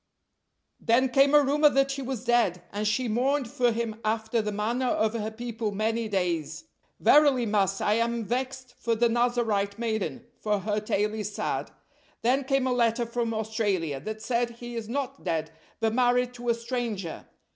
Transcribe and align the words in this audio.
"Then 0.79 1.09
came 1.09 1.35
a 1.35 1.43
rumor 1.43 1.69
that 1.69 1.91
he 1.91 2.01
was 2.01 2.23
dead, 2.25 2.63
and 2.71 2.87
she 2.87 3.07
mourned 3.07 3.47
for 3.47 3.71
him 3.71 3.99
after 4.03 4.41
the 4.41 4.51
manner 4.51 4.87
of 4.87 5.13
her 5.13 5.29
people 5.29 5.71
many 5.71 6.07
days. 6.07 6.63
Verily, 6.99 7.45
master, 7.45 7.83
I 7.83 7.93
am 7.97 8.25
vexed 8.25 8.73
for 8.79 8.95
the 8.95 9.07
Nazarite 9.07 9.77
maiden, 9.77 10.25
for 10.39 10.61
her 10.61 10.79
tale 10.79 11.13
is 11.13 11.31
sad. 11.35 11.69
Then 12.23 12.45
came 12.45 12.65
a 12.65 12.73
letter 12.73 13.05
from 13.05 13.31
Australia, 13.31 13.99
that 13.99 14.23
said 14.23 14.49
he 14.49 14.75
is 14.75 14.89
not 14.89 15.23
dead, 15.23 15.51
but 15.79 15.93
married 15.93 16.33
to 16.33 16.49
a 16.49 16.55
stranger. 16.55 17.27